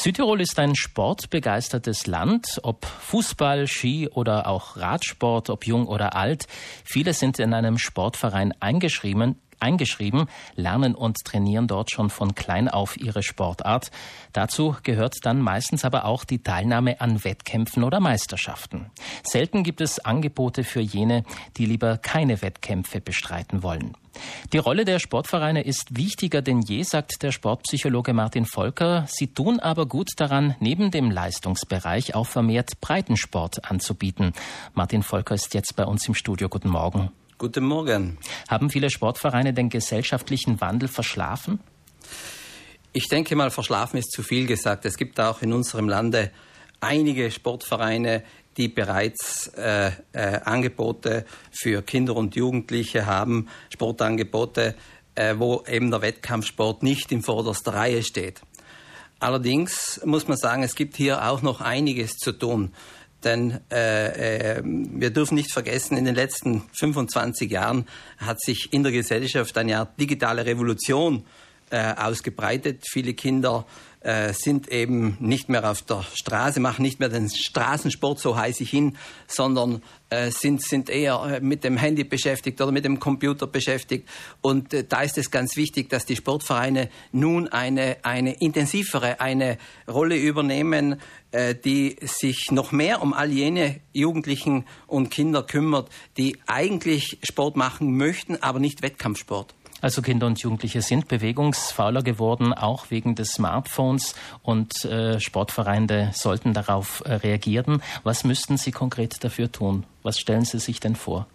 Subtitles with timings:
[0.00, 6.46] Südtirol ist ein sportbegeistertes Land, ob Fußball, Ski oder auch Radsport, ob jung oder alt.
[6.84, 12.96] Viele sind in einem Sportverein eingeschrieben, eingeschrieben, lernen und trainieren dort schon von klein auf
[12.96, 13.90] ihre Sportart.
[14.32, 18.92] Dazu gehört dann meistens aber auch die Teilnahme an Wettkämpfen oder Meisterschaften.
[19.24, 21.24] Selten gibt es Angebote für jene,
[21.56, 23.96] die lieber keine Wettkämpfe bestreiten wollen.
[24.52, 29.04] Die Rolle der Sportvereine ist wichtiger denn je, sagt der Sportpsychologe Martin Volker.
[29.08, 34.32] Sie tun aber gut daran, neben dem Leistungsbereich auch vermehrt Breitensport anzubieten.
[34.74, 36.48] Martin Volker ist jetzt bei uns im Studio.
[36.48, 37.10] Guten Morgen.
[37.38, 38.18] Guten Morgen.
[38.48, 41.60] Haben viele Sportvereine den gesellschaftlichen Wandel verschlafen?
[42.92, 44.84] Ich denke mal, verschlafen ist zu viel gesagt.
[44.84, 46.32] Es gibt auch in unserem Lande
[46.80, 48.24] einige Sportvereine,
[48.58, 54.74] die bereits äh, äh, Angebote für Kinder und Jugendliche haben, Sportangebote,
[55.14, 58.42] äh, wo eben der Wettkampfsport nicht in vorderster Reihe steht.
[59.20, 62.72] Allerdings muss man sagen, es gibt hier auch noch einiges zu tun.
[63.24, 67.86] Denn äh, äh, wir dürfen nicht vergessen, in den letzten 25 Jahren
[68.18, 71.24] hat sich in der Gesellschaft eine Art digitale Revolution
[71.70, 72.84] äh, ausgebreitet.
[72.88, 73.66] Viele Kinder
[74.00, 78.62] äh, sind eben nicht mehr auf der Straße, machen nicht mehr den Straßensport, so heiße
[78.62, 78.96] ich ihn,
[79.26, 84.08] sondern äh, sind, sind eher äh, mit dem Handy beschäftigt oder mit dem Computer beschäftigt.
[84.40, 89.58] Und äh, da ist es ganz wichtig, dass die Sportvereine nun eine, eine intensivere, eine
[89.88, 91.00] Rolle übernehmen,
[91.32, 97.56] äh, die sich noch mehr um all jene Jugendlichen und Kinder kümmert, die eigentlich Sport
[97.56, 99.54] machen möchten, aber nicht Wettkampfsport.
[99.80, 106.52] Also Kinder und Jugendliche sind bewegungsfauler geworden, auch wegen des Smartphones und äh, Sportvereine sollten
[106.52, 107.82] darauf äh, reagieren.
[108.02, 109.84] Was müssten Sie konkret dafür tun?
[110.02, 111.28] Was stellen Sie sich denn vor?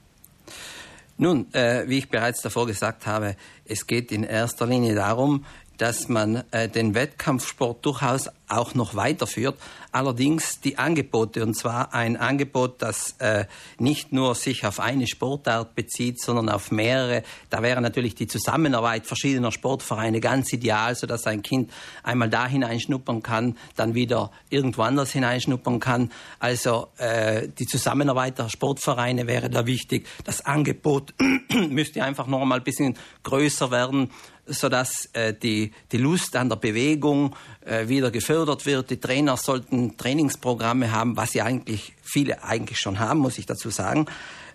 [1.17, 3.35] Nun, äh, wie ich bereits davor gesagt habe,
[3.65, 5.45] es geht in erster Linie darum,
[5.83, 9.57] dass man äh, den Wettkampfsport durchaus auch noch weiterführt.
[9.91, 13.47] Allerdings die Angebote, und zwar ein Angebot, das äh,
[13.79, 17.23] nicht nur sich auf eine Sportart bezieht, sondern auf mehrere.
[17.49, 21.69] Da wäre natürlich die Zusammenarbeit verschiedener Sportvereine ganz ideal, sodass ein Kind
[22.01, 26.13] einmal da hineinschnuppern kann, dann wieder irgendwo anders hineinschnuppern kann.
[26.39, 30.07] Also äh, die Zusammenarbeit der Sportvereine wäre da wichtig.
[30.23, 31.13] Das Angebot
[31.69, 34.11] müsste einfach noch einmal ein bisschen größer werden
[34.45, 38.89] sodass äh, die, die Lust an der Bewegung äh, wieder gefördert wird.
[38.89, 43.69] Die Trainer sollten Trainingsprogramme haben, was sie eigentlich viele eigentlich schon haben, muss ich dazu
[43.69, 44.05] sagen,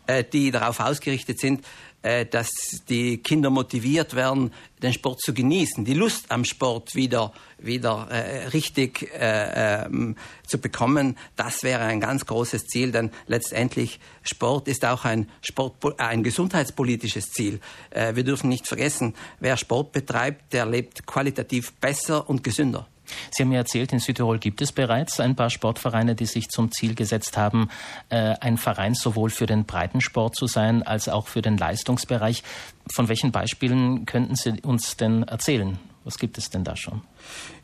[0.06, 1.65] äh, die darauf ausgerichtet sind,
[2.03, 2.50] dass
[2.88, 8.47] die Kinder motiviert werden, den Sport zu genießen, die Lust am Sport wieder, wieder äh,
[8.48, 10.16] richtig äh, ähm,
[10.47, 11.16] zu bekommen.
[11.37, 17.31] Das wäre ein ganz großes Ziel, denn letztendlich Sport ist auch ein, Sport, ein gesundheitspolitisches
[17.32, 17.60] Ziel.
[17.91, 22.87] Äh, wir dürfen nicht vergessen, wer Sport betreibt, der lebt qualitativ besser und gesünder.
[23.30, 26.72] Sie haben mir erzählt, in Südtirol gibt es bereits ein paar Sportvereine, die sich zum
[26.72, 27.69] Ziel gesetzt haben,
[28.08, 32.42] äh, ein Verein sowohl für den Breitensport zu sein als auch für den Leistungsbereich.
[32.91, 35.78] Von welchen Beispielen könnten Sie uns denn erzählen?
[36.04, 37.02] Was gibt es denn da schon?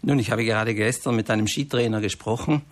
[0.02, 2.62] Nun, ich habe gerade gestern mit einem Skitrainer gesprochen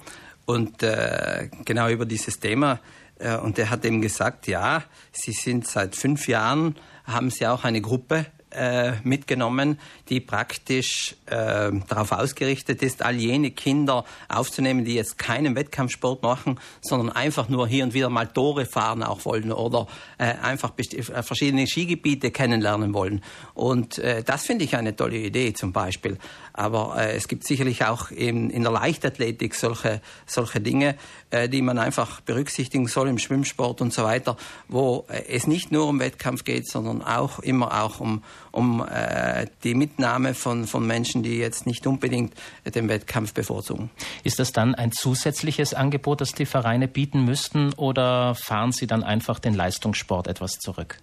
[0.45, 2.81] und äh, genau über dieses Thema.
[3.19, 7.65] Äh, und der hat eben gesagt, ja, Sie sind seit fünf Jahren, haben Sie auch
[7.65, 14.95] eine Gruppe äh, mitgenommen, die praktisch äh, darauf ausgerichtet ist, all jene Kinder aufzunehmen, die
[14.95, 19.53] jetzt keinen Wettkampfsport machen, sondern einfach nur hier und wieder mal Tore fahren auch wollen
[19.53, 19.87] oder
[20.19, 23.23] äh, einfach äh, verschiedene Skigebiete kennenlernen wollen.
[23.55, 26.19] Und äh, das finde ich eine tolle Idee zum Beispiel.
[26.53, 30.97] Aber äh, es gibt sicherlich auch in, in der Leichtathletik solche, solche Dinge,
[31.31, 34.37] äh, die man einfach berücksichtigen soll im Schwimmsport und so weiter,
[34.69, 39.47] wo äh, es nicht nur um Wettkampf geht, sondern auch immer auch um, um äh,
[39.65, 43.91] die Mitnahme von, von Menschen, die jetzt nicht unbedingt den Wettkampf bevorzugen.
[44.23, 49.03] Ist das dann ein zusätzliches Angebot, das die Vereine bieten müssten oder fahren Sie dann
[49.03, 50.99] einfach den Leistungssport etwas zurück?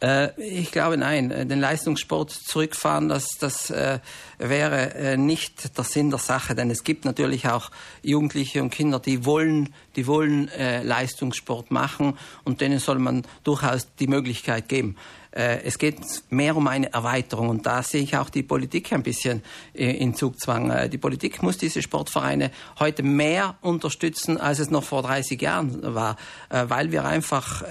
[0.00, 1.30] Äh, ich glaube nein.
[1.30, 3.98] Äh, den Leistungssport zurückfahren, das, das äh,
[4.38, 7.70] wäre äh, nicht der Sinn der Sache, denn es gibt natürlich auch
[8.02, 13.88] Jugendliche und Kinder, die wollen, die wollen äh, Leistungssport machen und denen soll man durchaus
[13.96, 14.96] die Möglichkeit geben.
[15.38, 16.00] Äh, es geht
[16.30, 19.42] mehr um eine Erweiterung und da sehe ich auch die Politik ein bisschen
[19.72, 20.70] äh, in Zugzwang.
[20.70, 22.50] Äh, die Politik muss diese Sportvereine
[22.80, 26.16] heute mehr unterstützen, als es noch vor 30 Jahren war,
[26.50, 27.62] weil wir einfach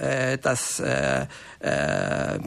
[0.42, 0.82] dass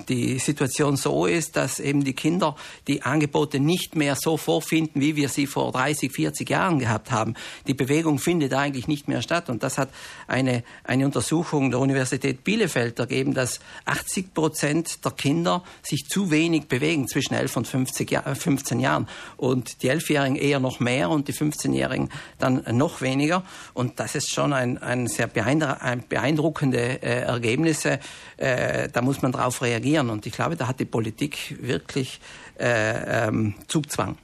[0.09, 2.55] die Situation so ist, dass eben die Kinder
[2.87, 7.35] die Angebote nicht mehr so vorfinden, wie wir sie vor 30, 40 Jahren gehabt haben.
[7.67, 9.89] Die Bewegung findet eigentlich nicht mehr statt und das hat
[10.27, 16.31] eine, eine Untersuchung der Universität Bielefeld ergeben, dass 80 Prozent der der Kinder sich zu
[16.31, 19.07] wenig bewegen zwischen 11 und 50 Jahr, 15 Jahren.
[19.37, 22.09] Und die 11-Jährigen eher noch mehr und die 15-Jährigen
[22.39, 23.43] dann noch weniger.
[23.73, 27.99] Und das ist schon ein, ein sehr beeindruckende äh, Ergebnisse.
[28.37, 30.09] Äh, da muss man darauf reagieren.
[30.09, 32.19] Und ich glaube, da hat die Politik wirklich
[32.59, 34.17] äh, ähm, Zugzwang.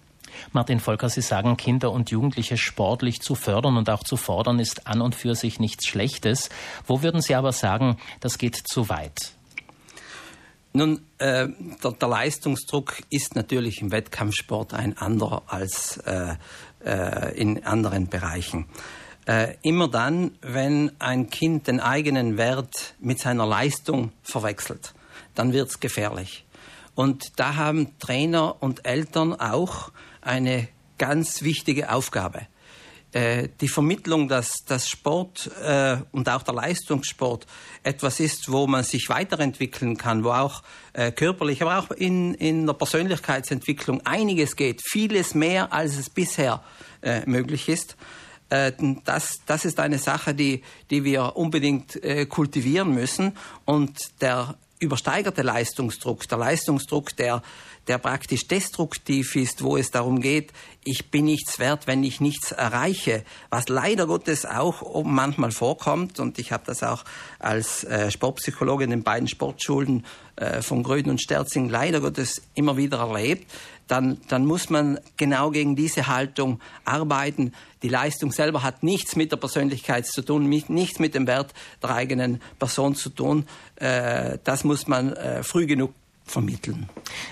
[0.52, 4.86] Martin Volker, Sie sagen, Kinder und Jugendliche sportlich zu fördern und auch zu fordern ist
[4.86, 6.50] an und für sich nichts Schlechtes.
[6.86, 9.37] Wo würden Sie aber sagen, das geht zu weit?
[10.78, 11.48] Nun, äh,
[11.84, 16.36] der, der, Leistungsdruck ist natürlich im Wettkampfsport ein anderer als äh,
[16.86, 18.68] äh, in anderen Bereichen.
[19.26, 24.94] Äh, immer dann, wenn ein Kind den eigenen Wert mit seiner Leistung verwechselt,
[25.34, 26.46] dann wird es gefährlich.
[26.94, 29.92] Und da haben Trainer und Eltern auch
[30.22, 30.68] eine
[31.00, 32.46] ganz wichtige Aufgabe.
[33.14, 37.48] Äh, die Vermittlung, dass, dass Sport äh, und auch der Leistungssport
[37.84, 40.62] etwas ist, wo man sich weiterentwickeln kann, wo auch
[40.92, 46.62] äh, körperlich, aber auch in, in der Persönlichkeitsentwicklung einiges geht, vieles mehr, als es bisher
[47.02, 47.96] äh, möglich ist.
[48.50, 48.74] Äh,
[49.06, 53.38] das, das ist eine Sache, die, die wir unbedingt äh, kultivieren müssen.
[53.64, 57.42] Und der übersteigerte Leistungsdruck, der Leistungsdruck, der,
[57.88, 60.52] der praktisch destruktiv ist, wo es darum geht,
[60.84, 66.40] ich bin nichts wert, wenn ich nichts erreiche, was leider Gottes auch manchmal vorkommt und
[66.40, 67.04] ich habe das auch
[67.40, 70.06] als äh, Sportpsychologe in den beiden Sportschulen
[70.38, 73.52] äh, von Gröden und Sterzing leider Gottes immer wieder erlebt,
[73.88, 77.54] dann, dann muss man genau gegen diese Haltung arbeiten.
[77.84, 81.92] Die Leistung selber hat nichts mit der Persönlichkeit zu tun, nichts mit dem Wert der
[81.92, 83.46] eigenen Person zu tun.
[83.76, 85.94] Äh, das muss man äh, früh genug
[86.30, 86.90] vermitteln.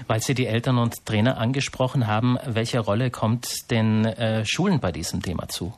[0.07, 4.91] Weil Sie die Eltern und Trainer angesprochen haben, welche Rolle kommt den äh, Schulen bei
[4.91, 5.73] diesem Thema zu?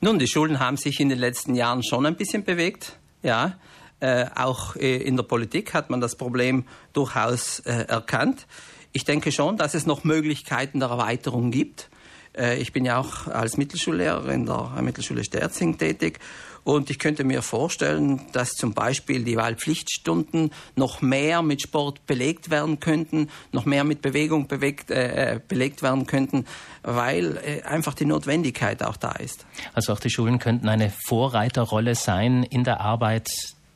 [0.00, 2.98] Nun, die Schulen haben sich in den letzten Jahren schon ein bisschen bewegt.
[3.22, 3.56] Ja,
[4.00, 8.46] äh, auch äh, in der Politik hat man das Problem durchaus äh, erkannt.
[8.92, 11.88] Ich denke schon, dass es noch Möglichkeiten der Erweiterung gibt.
[12.36, 16.20] Äh, ich bin ja auch als Mittelschullehrer in der Mittelschule Sterzing tätig
[16.64, 22.50] und ich könnte mir vorstellen, dass zum Beispiel die Wahlpflichtstunden noch mehr mit Sport belegt
[22.50, 26.46] werden könnten, noch mehr mit Bewegung bewegt, äh, belegt werden könnten,
[26.82, 29.44] weil äh, einfach die Notwendigkeit auch da ist.
[29.74, 33.28] Also auch die Schulen könnten eine Vorreiterrolle sein in der Arbeit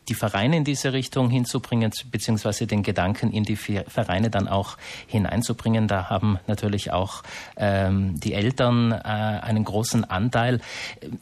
[0.08, 4.76] die Vereine in diese Richtung hinzubringen, beziehungsweise den Gedanken in die Vereine dann auch
[5.06, 5.88] hineinzubringen.
[5.88, 7.22] Da haben natürlich auch
[7.56, 10.60] ähm, die Eltern äh, einen großen Anteil.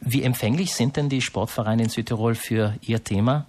[0.00, 3.46] Wie empfänglich sind denn die Sportvereine in Südtirol für Ihr Thema?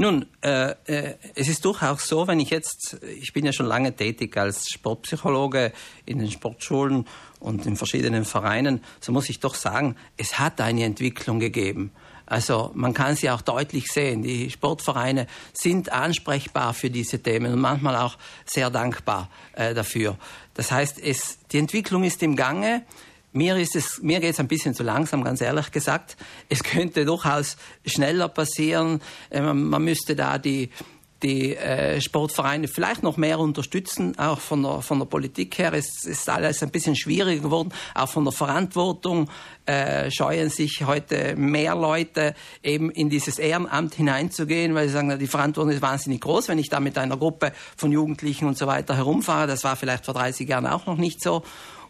[0.00, 3.96] Nun, äh, äh, es ist durchaus so, wenn ich jetzt, ich bin ja schon lange
[3.96, 5.72] tätig als Sportpsychologe
[6.06, 7.04] in den Sportschulen
[7.40, 11.90] und in verschiedenen Vereinen, so muss ich doch sagen, es hat eine Entwicklung gegeben.
[12.28, 14.22] Also man kann sie auch deutlich sehen.
[14.22, 20.18] Die Sportvereine sind ansprechbar für diese Themen und manchmal auch sehr dankbar äh, dafür.
[20.52, 22.82] Das heißt, es, die Entwicklung ist im Gange.
[23.32, 26.18] Mir, ist es, mir geht es ein bisschen zu langsam, ganz ehrlich gesagt.
[26.50, 29.00] Es könnte durchaus schneller passieren.
[29.30, 30.70] Äh, man, man müsste da die,
[31.22, 35.72] die äh, Sportvereine vielleicht noch mehr unterstützen, auch von der, von der Politik her.
[35.72, 39.28] Es ist alles ein bisschen schwieriger geworden, auch von der Verantwortung
[39.66, 45.16] äh, scheuen sich heute mehr Leute eben in dieses Ehrenamt hineinzugehen, weil sie sagen, na,
[45.16, 48.66] die Verantwortung ist wahnsinnig groß, wenn ich da mit einer Gruppe von Jugendlichen und so
[48.66, 49.46] weiter herumfahre.
[49.46, 51.42] Das war vielleicht vor 30 Jahren auch noch nicht so.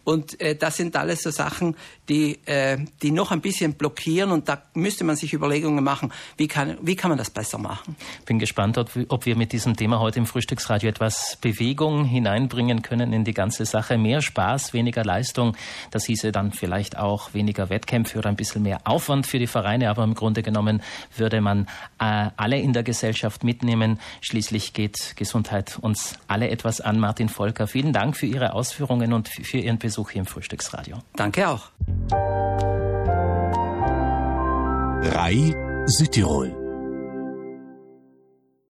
[0.08, 1.76] Und äh, das sind alles so Sachen,
[2.08, 4.30] die, äh, die noch ein bisschen blockieren.
[4.30, 7.96] Und da müsste man sich Überlegungen machen, wie kann, wie kann man das besser machen.
[8.26, 13.12] Bin gespannt, ob, ob wir mit diesem Thema heute im Frühstücksradio etwas Bewegung hineinbringen können
[13.12, 13.98] in die ganze Sache.
[13.98, 15.56] Mehr Spaß, weniger Leistung.
[15.90, 19.90] Das hieße dann vielleicht auch weniger Wettkämpfe oder ein bisschen mehr Aufwand für die Vereine.
[19.90, 20.82] Aber im Grunde genommen
[21.16, 21.66] würde man
[22.00, 24.00] äh, alle in der Gesellschaft mitnehmen.
[24.20, 26.98] Schließlich geht Gesundheit uns alle etwas an.
[26.98, 30.98] Martin Volker, vielen Dank für Ihre Ausführungen und für Ihren Besuch Besuch hier im Frühstücksradio.
[31.16, 31.70] Danke auch.
[35.02, 35.54] RAI
[35.86, 36.57] Südtirol